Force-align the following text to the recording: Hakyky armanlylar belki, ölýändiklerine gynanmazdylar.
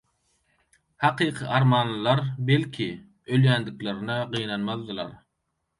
Hakyky 1.05 1.43
armanlylar 1.57 2.23
belki, 2.49 2.89
ölýändiklerine 3.37 4.19
gynanmazdylar. 4.37 5.17